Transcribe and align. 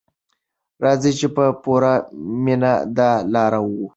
راځئ 0.83 1.11
چې 1.19 1.27
په 1.35 1.45
پوره 1.63 1.93
مینه 2.43 2.73
دا 2.97 3.11
لاره 3.33 3.59
ووهو. 3.61 3.85